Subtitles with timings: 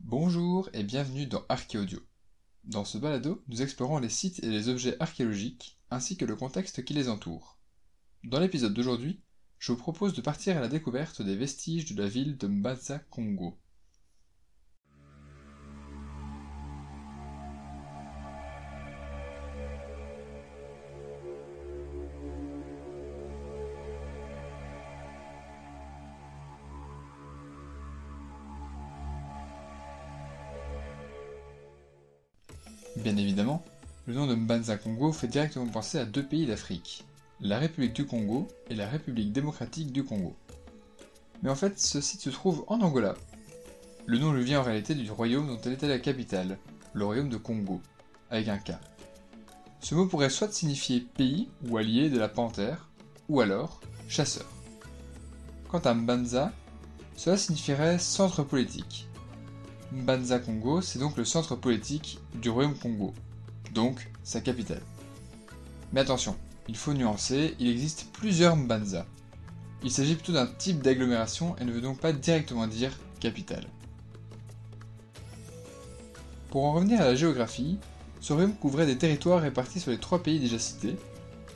[0.00, 1.98] Bonjour et bienvenue dans Archéaudio.
[2.64, 6.84] Dans ce balado, nous explorons les sites et les objets archéologiques ainsi que le contexte
[6.84, 7.58] qui les entoure.
[8.22, 9.20] Dans l'épisode d'aujourd'hui,
[9.58, 12.46] je vous propose de partir à la découverte des vestiges de la ville de
[13.10, 13.58] Congo.
[33.06, 33.62] Bien évidemment,
[34.06, 37.04] le nom de Mbanza Congo fait directement penser à deux pays d'Afrique,
[37.40, 40.34] la République du Congo et la République démocratique du Congo.
[41.40, 43.14] Mais en fait, ce site se trouve en Angola.
[44.06, 46.58] Le nom lui vient en réalité du royaume dont elle était la capitale,
[46.94, 47.80] le royaume de Congo,
[48.28, 48.72] avec un K.
[49.78, 52.88] Ce mot pourrait soit signifier pays ou allié de la panthère,
[53.28, 54.50] ou alors chasseur.
[55.68, 56.52] Quant à Mbanza,
[57.14, 59.05] cela signifierait centre politique,
[59.92, 63.14] Mbanza Congo, c'est donc le centre politique du Royaume Congo,
[63.72, 64.82] donc sa capitale.
[65.92, 66.36] Mais attention,
[66.68, 69.06] il faut nuancer, il existe plusieurs Mbanza.
[69.84, 73.66] Il s'agit plutôt d'un type d'agglomération et ne veut donc pas directement dire capitale.
[76.50, 77.78] Pour en revenir à la géographie,
[78.20, 80.96] ce royaume couvrait des territoires répartis sur les trois pays déjà cités,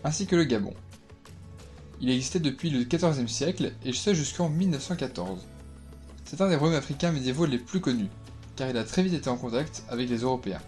[0.04, 0.74] ainsi que le Gabon.
[2.00, 5.46] Il existait depuis le XIVe siècle et ce jusqu'en 1914.
[6.30, 8.08] C'est un des royaumes africains médiévaux les plus connus,
[8.54, 10.62] car il a très vite été en contact avec les Européens.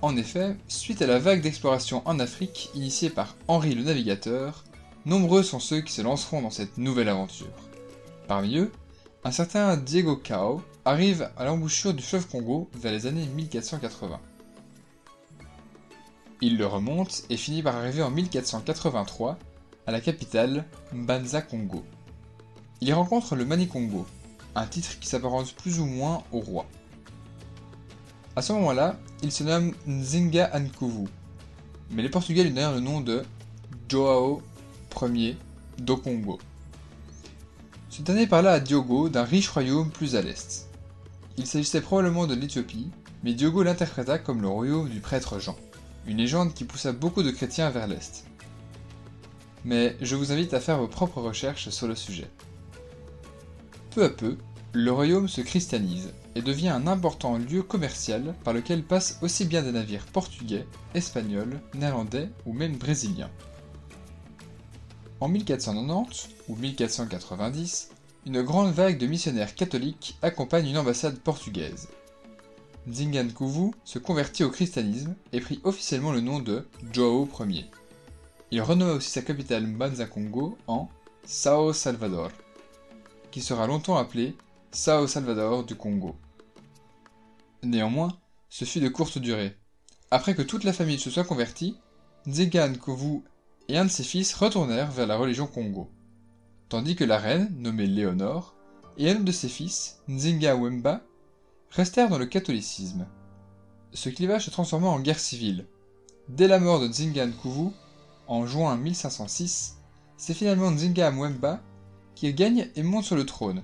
[0.00, 4.64] En effet, suite à la vague d'exploration en Afrique initiée par Henri le Navigateur,
[5.04, 7.52] nombreux sont ceux qui se lanceront dans cette nouvelle aventure.
[8.28, 8.72] Parmi eux,
[9.24, 14.20] un certain Diego Cao arrive à l'embouchure du fleuve Congo vers les années 1480.
[16.40, 19.38] Il le remonte et finit par arriver en 1483
[19.86, 21.84] à la capitale Mbanza Congo.
[22.86, 24.04] Il rencontre le Mani Congo,
[24.54, 26.66] un titre qui s'apparente plus ou moins au roi.
[28.36, 31.08] À ce moment-là, il se nomme Nzinga Nkuvu,
[31.92, 33.22] mais les Portugais lui donnèrent le nom de
[33.88, 34.42] Joao
[35.00, 35.38] Ier
[35.78, 36.38] do Congo.
[37.88, 40.68] Ce dernier parla à Diogo d'un riche royaume plus à l'est.
[41.38, 42.90] Il s'agissait probablement de l'Éthiopie,
[43.22, 45.56] mais Diogo l'interpréta comme le royaume du prêtre Jean,
[46.06, 48.26] une légende qui poussa beaucoup de chrétiens vers l'est.
[49.64, 52.28] Mais je vous invite à faire vos propres recherches sur le sujet.
[53.94, 54.36] Peu à peu,
[54.72, 59.62] le royaume se christianise et devient un important lieu commercial par lequel passent aussi bien
[59.62, 63.30] des navires portugais, espagnols, néerlandais ou même brésiliens.
[65.20, 67.90] En 1490 ou 1490,
[68.26, 71.86] une grande vague de missionnaires catholiques accompagne une ambassade portugaise.
[72.88, 77.70] Nzingankuvu se convertit au christianisme et prit officiellement le nom de Joao Ier.
[78.50, 80.88] Il renomma aussi sa capitale Mbanza Congo en
[81.24, 82.32] Sao Salvador
[83.40, 84.36] sera longtemps appelé
[84.72, 86.16] Sao Salvador du Congo.
[87.62, 88.18] Néanmoins,
[88.48, 89.56] ce fut de courte durée.
[90.10, 91.76] Après que toute la famille se soit convertie,
[92.26, 93.22] Nzegan Kovu
[93.68, 95.90] et un de ses fils retournèrent vers la religion Congo,
[96.68, 98.54] tandis que la reine, nommée Léonore,
[98.96, 101.00] et un de ses fils, Nzinga Wemba,
[101.70, 103.06] restèrent dans le catholicisme.
[103.92, 105.66] Ce clivage se transforma en guerre civile.
[106.28, 107.70] Dès la mort de Nzinga Nkuvu,
[108.26, 109.78] en juin 1506,
[110.16, 111.60] c'est finalement Nzinga Mwemba
[112.14, 113.62] qu'il gagne et monte sur le trône.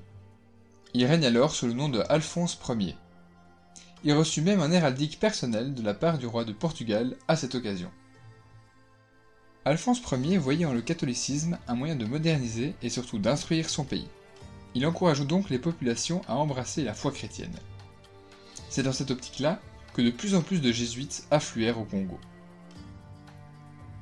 [0.94, 2.96] Il règne alors sous le nom de Alphonse Ier.
[4.02, 7.54] Il reçut même un héraldique personnel de la part du roi de Portugal à cette
[7.54, 7.90] occasion.
[9.64, 14.08] Alphonse Ier voyait en le catholicisme un moyen de moderniser et surtout d'instruire son pays.
[14.74, 17.54] Il encourage donc les populations à embrasser la foi chrétienne.
[18.68, 19.60] C'est dans cette optique-là
[19.94, 22.18] que de plus en plus de jésuites affluèrent au Congo.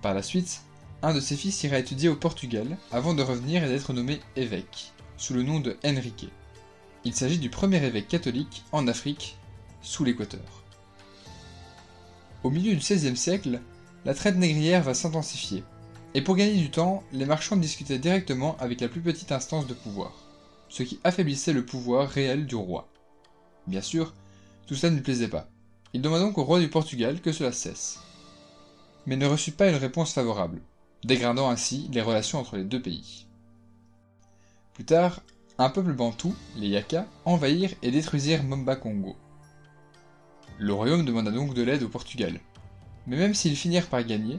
[0.03, 0.62] Par la suite,
[1.03, 4.92] un de ses fils ira étudier au Portugal avant de revenir et d'être nommé évêque,
[5.16, 6.28] sous le nom de Henrique.
[7.04, 9.36] Il s'agit du premier évêque catholique en Afrique,
[9.81, 10.64] sous l'Équateur.
[12.42, 13.60] Au milieu du XVIe siècle,
[14.04, 15.62] la traite négrière va s'intensifier,
[16.14, 19.75] et pour gagner du temps, les marchands discutaient directement avec la plus petite instance de
[19.75, 20.12] pouvoir,
[20.69, 22.89] ce qui affaiblissait le pouvoir réel du roi.
[23.68, 24.15] Bien sûr,
[24.66, 25.48] tout cela ne plaisait pas.
[25.92, 28.01] Il demanda donc au roi du Portugal que cela cesse.
[29.06, 30.60] Mais ne reçut pas une réponse favorable
[31.04, 33.27] dégradant ainsi les relations entre les deux pays.
[34.74, 35.21] Plus tard,
[35.59, 39.16] un peuple bantou, les Yaka, envahirent et détruisirent Momba Congo.
[40.59, 42.41] Le royaume demanda donc de l'aide au Portugal.
[43.06, 44.36] Mais même s'ils finirent par gagner,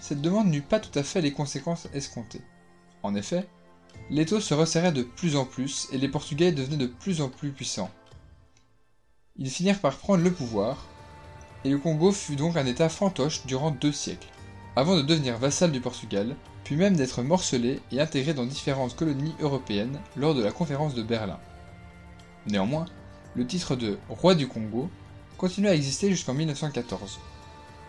[0.00, 2.42] cette demande n'eut pas tout à fait les conséquences escomptées.
[3.02, 3.48] En effet,
[4.10, 7.50] l'étau se resserrait de plus en plus et les Portugais devenaient de plus en plus
[7.50, 7.90] puissants.
[9.36, 10.86] Ils finirent par prendre le pouvoir,
[11.64, 14.28] et le Congo fut donc un état fantoche durant deux siècles
[14.76, 19.34] avant de devenir vassal du Portugal, puis même d'être morcelé et intégré dans différentes colonies
[19.40, 21.40] européennes lors de la conférence de Berlin.
[22.46, 22.86] Néanmoins,
[23.34, 24.88] le titre de roi du Congo
[25.36, 27.18] continue à exister jusqu'en 1914.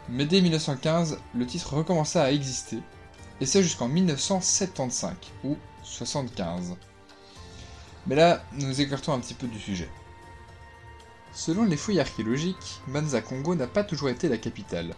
[0.10, 2.80] Mais dès 1915, le titre recommença à exister,
[3.39, 6.75] et c'est jusqu'en 1975, ou 75.
[8.07, 9.89] Mais là, nous écartons un petit peu du sujet.
[11.34, 14.95] Selon les fouilles archéologiques, Banza Congo n'a pas toujours été la capitale.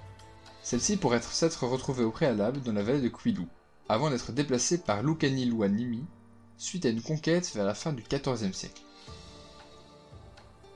[0.64, 3.48] Celle-ci pourrait s'être retrouvée au préalable dans la vallée de Kwilu,
[3.90, 6.06] avant d'être déplacée par Lukani Luanimi
[6.58, 8.82] suite à une conquête vers la fin du XIVe siècle.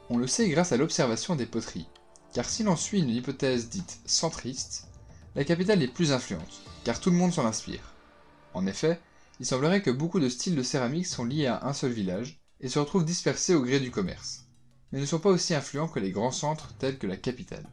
[0.10, 1.88] On le sait grâce à l'observation des poteries,
[2.34, 4.88] car si l'on suit une hypothèse dite centriste,
[5.36, 7.94] la capitale est plus influente, car tout le monde s'en inspire.
[8.54, 9.00] En effet,
[9.40, 12.68] il semblerait que beaucoup de styles de céramique sont liés à un seul village et
[12.68, 14.48] se retrouvent dispersés au gré du commerce,
[14.92, 17.70] mais ne sont pas aussi influents que les grands centres tels que la capitale.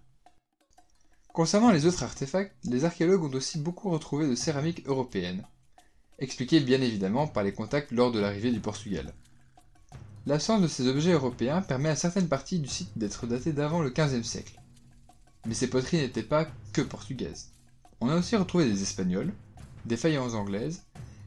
[1.35, 5.45] Concernant les autres artefacts, les archéologues ont aussi beaucoup retrouvé de céramique européenne,
[6.21, 9.13] expliquée bien évidemment par les contacts lors de l'arrivée du Portugal.
[10.27, 13.91] L'absence de ces objets européens permet à certaines parties du site d'être datées d'avant le
[13.91, 14.61] XVe siècle.
[15.45, 17.51] Mais ces poteries n'étaient pas que portugaises.
[18.01, 19.33] On a aussi retrouvé des espagnols,
[19.87, 20.85] des faïences anglaises,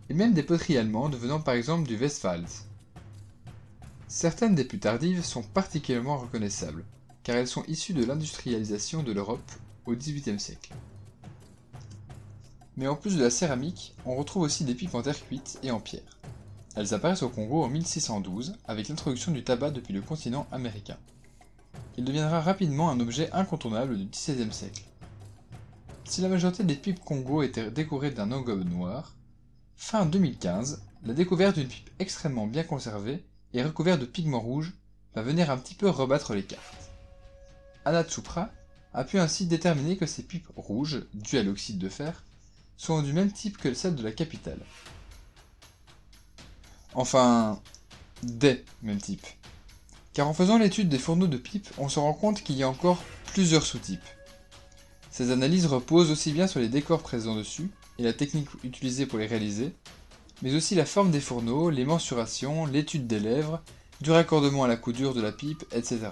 [0.10, 2.48] et même des poteries allemandes venant par exemple du Westphals.
[4.08, 6.86] Certaines des plus tardives sont particulièrement reconnaissables,
[7.24, 9.52] car elles sont issues de l'industrialisation de l'Europe
[9.88, 10.74] au XVIIIe siècle.
[12.76, 15.72] Mais en plus de la céramique, on retrouve aussi des pipes en terre cuite et
[15.72, 16.20] en pierre.
[16.76, 20.98] Elles apparaissent au Congo en 1612 avec l'introduction du tabac depuis le continent américain.
[21.98, 24.84] Il deviendra rapidement un objet incontournable du XVIe siècle.
[26.06, 29.16] Si la majorité des pipes Congo étaient décorées d'un engobe noir,
[29.76, 34.74] fin 2015, la découverte d'une pipe extrêmement bien conservée et recouverte de pigments rouges
[35.16, 36.92] va venir un petit peu rebattre les cartes.
[37.86, 38.52] Anna Tsupra
[38.98, 42.24] a pu ainsi déterminer que ces pipes rouges, dues à l'oxyde de fer,
[42.78, 44.60] sont du même type que celles de la capitale.
[46.96, 47.62] Enfin,
[48.24, 49.28] des mêmes types.
[50.14, 52.70] Car en faisant l'étude des fourneaux de pipes, on se rend compte qu'il y a
[52.70, 54.02] encore plusieurs sous-types.
[55.12, 57.70] Ces analyses reposent aussi bien sur les décors présents dessus
[58.00, 59.76] et la technique utilisée pour les réaliser,
[60.42, 63.62] mais aussi la forme des fourneaux, les mensurations, l'étude des lèvres,
[64.02, 66.10] du raccordement à la coudure de la pipe, etc.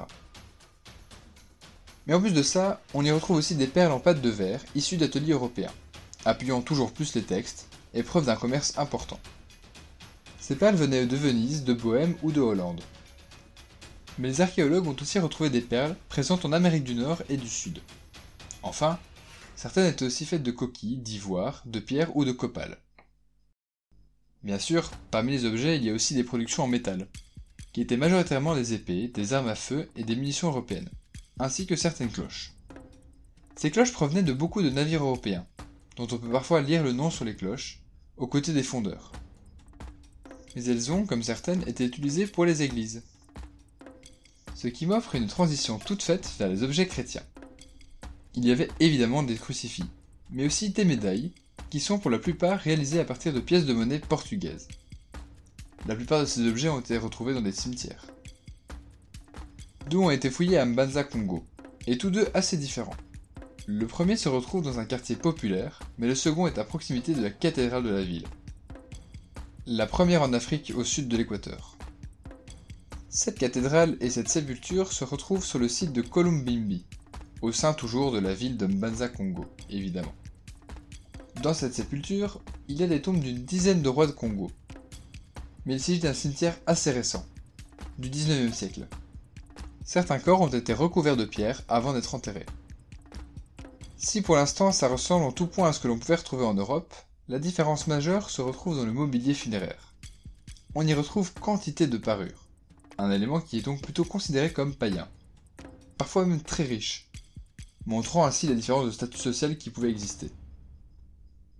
[2.07, 4.63] Mais en plus de ça, on y retrouve aussi des perles en pâte de verre
[4.75, 5.71] issues d'ateliers européens,
[6.23, 9.19] appuyant toujours plus les textes, et preuve d'un commerce important.
[10.39, 12.81] Ces perles venaient de Venise, de Bohême ou de Hollande.
[14.19, 17.49] Mais les archéologues ont aussi retrouvé des perles présentes en Amérique du Nord et du
[17.49, 17.81] Sud.
[18.61, 18.99] Enfin,
[19.55, 22.77] certaines étaient aussi faites de coquilles, d'ivoire, de pierre ou de copal.
[24.43, 27.07] Bien sûr, parmi les objets, il y a aussi des productions en métal,
[27.73, 30.89] qui étaient majoritairement des épées, des armes à feu et des munitions européennes
[31.39, 32.53] ainsi que certaines cloches.
[33.55, 35.45] Ces cloches provenaient de beaucoup de navires européens,
[35.95, 37.81] dont on peut parfois lire le nom sur les cloches,
[38.17, 39.11] aux côtés des fondeurs.
[40.55, 43.03] Mais elles ont, comme certaines, été utilisées pour les églises.
[44.55, 47.23] Ce qui m'offre une transition toute faite vers les objets chrétiens.
[48.35, 49.85] Il y avait évidemment des crucifix,
[50.31, 51.31] mais aussi des médailles,
[51.69, 54.67] qui sont pour la plupart réalisées à partir de pièces de monnaie portugaises.
[55.87, 58.07] La plupart de ces objets ont été retrouvés dans des cimetières.
[59.89, 61.45] Deux ont été fouillés à Mbanza Congo,
[61.85, 62.95] et tous deux assez différents.
[63.67, 67.21] Le premier se retrouve dans un quartier populaire, mais le second est à proximité de
[67.21, 68.25] la cathédrale de la ville.
[69.67, 71.77] La première en Afrique au sud de l'équateur.
[73.09, 76.85] Cette cathédrale et cette sépulture se retrouvent sur le site de Kolumbimbi,
[77.41, 80.15] au sein toujours de la ville de Mbanza Congo, évidemment.
[81.43, 84.49] Dans cette sépulture, il y a des tombes d'une dizaine de rois de Congo.
[85.67, 87.25] Mais il s'agit d'un cimetière assez récent,
[87.99, 88.87] du 19e siècle.
[89.85, 92.47] Certains corps ont été recouverts de pierres avant d'être enterrés.
[93.97, 96.55] Si pour l'instant ça ressemble en tout point à ce que l'on pouvait retrouver en
[96.55, 96.93] Europe,
[97.27, 99.93] la différence majeure se retrouve dans le mobilier funéraire.
[100.73, 102.47] On y retrouve quantité de parures,
[102.97, 105.07] un élément qui est donc plutôt considéré comme païen,
[105.99, 107.07] parfois même très riche,
[107.85, 110.31] montrant ainsi la différence de statut social qui pouvait exister.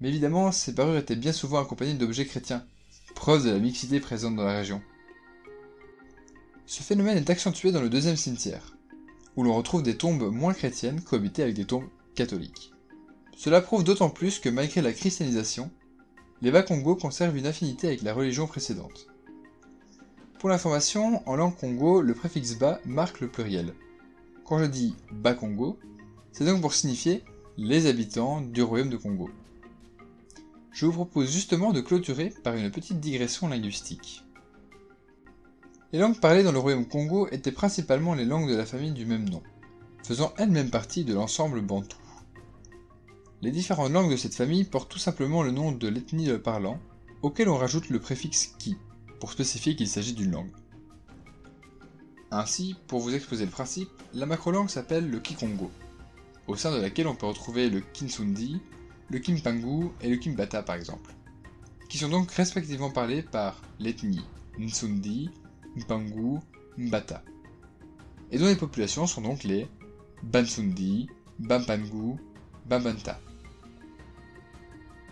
[0.02, 2.66] Mais évidemment, ces parures étaient bien souvent accompagnées d'objets chrétiens,
[3.14, 4.82] preuve de la mixité présente dans la région.
[6.68, 8.76] Ce phénomène est accentué dans le deuxième cimetière,
[9.36, 12.74] où l'on retrouve des tombes moins chrétiennes cohabitées avec des tombes catholiques.
[13.38, 15.70] Cela prouve d'autant plus que malgré la christianisation,
[16.42, 19.08] les Bakongo conservent une affinité avec la religion précédente.
[20.40, 23.74] Pour l'information, en langue congo, le préfixe ba marque le pluriel.
[24.44, 25.80] Quand je dis Bakongo,
[26.32, 27.24] c'est donc pour signifier
[27.58, 29.30] les habitants du royaume de Congo.
[30.72, 34.25] Je vous propose justement de clôturer par une petite digression linguistique.
[35.94, 39.06] Les langues parlées dans le royaume Congo étaient principalement les langues de la famille du
[39.06, 39.44] même nom,
[40.04, 41.98] faisant elles-mêmes partie de l'ensemble bantou.
[43.42, 46.80] Les différentes langues de cette famille portent tout simplement le nom de l'ethnie le parlant,
[47.22, 48.78] auquel on rajoute le préfixe ki,
[49.20, 50.52] pour spécifier qu'il s'agit d'une langue.
[52.32, 55.70] Ainsi, pour vous exposer le principe, la macrolangue s'appelle le Kikongo,
[56.48, 58.60] au sein de laquelle on peut retrouver le Kinsundi,
[59.10, 61.14] le Kimpangu et le Kimbata par exemple,
[61.90, 64.26] qui sont donc respectivement parlés par l'ethnie
[64.58, 65.30] Nsundi,
[65.76, 66.40] Mpangu,
[66.78, 67.24] Mbata,
[68.32, 69.68] et dont les populations sont donc les
[70.24, 71.08] Bansundi,
[71.40, 72.16] Bampangu,
[72.66, 73.20] Bambanta.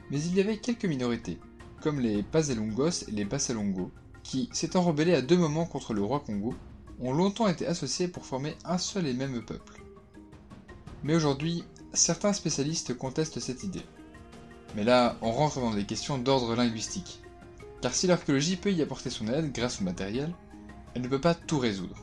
[0.10, 1.38] Mais il y avait quelques minorités,
[1.82, 3.92] comme les Pazelongos et les Basalongo,
[4.24, 6.56] qui, s'étant rebellés à deux moments contre le roi Congo,
[7.00, 9.84] ont longtemps été associés pour former un seul et même peuple.
[11.04, 13.86] Mais aujourd'hui, certains spécialistes contestent cette idée.
[14.76, 17.22] Mais là, on rentre dans des questions d'ordre linguistique.
[17.82, 20.34] Car si l'archéologie peut y apporter son aide grâce au matériel,
[20.94, 21.96] elle ne peut pas tout résoudre.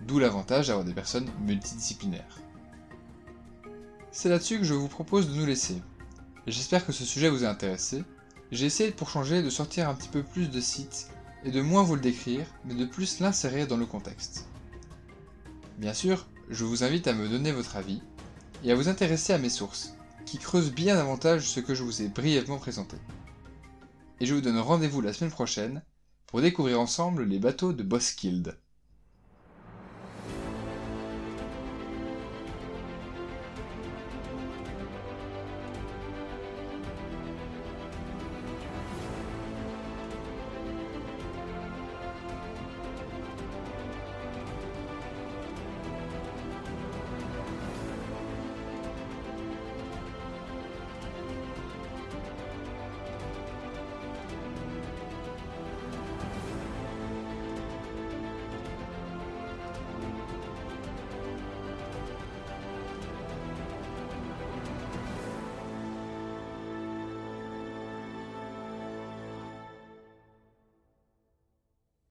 [0.00, 2.40] D'où l'avantage d'avoir des personnes multidisciplinaires.
[4.12, 5.82] C'est là-dessus que je vous propose de nous laisser.
[6.46, 8.04] J'espère que ce sujet vous a intéressé.
[8.52, 11.08] J'ai essayé pour changer de sortir un petit peu plus de sites
[11.44, 14.46] et de moins vous le décrire, mais de plus l'insérer dans le contexte.
[15.78, 18.00] Bien sûr, je vous invite à me donner votre avis
[18.62, 22.02] et à vous intéresser à mes sources, qui creusent bien davantage ce que je vous
[22.02, 22.96] ai brièvement présenté.
[24.20, 25.82] Et je vous donne rendez-vous la semaine prochaine
[26.34, 28.58] pour découvrir ensemble les bateaux de Boskild.